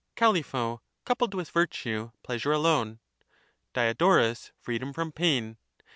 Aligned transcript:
Callipho 0.15 0.81
coupled 1.05 1.35
with 1.35 1.51
virtue 1.51 2.09
pleasure 2.23 2.51
alone; 2.51 2.97
Diodorus 3.75 4.51
freedom 4.59 4.93
from 4.93 5.11
pain.... 5.11 5.57